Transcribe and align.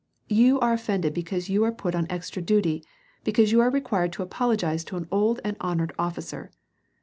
You 0.29 0.59
are 0.61 0.73
offended 0.73 1.13
because 1.13 1.47
you 1.47 1.63
are 1.63 1.71
put 1.71 1.93
on 1.93 2.07
extra 2.09 2.41
duty, 2.41 2.83
because 3.23 3.51
you 3.51 3.59
are 3.61 3.69
required 3.69 4.11
to 4.13 4.23
apologize 4.23 4.83
to 4.85 4.97
an 4.97 5.07
old 5.11 5.39
and 5.43 5.55
hon 5.61 5.77
ored 5.79 5.91
officer 5.99 6.49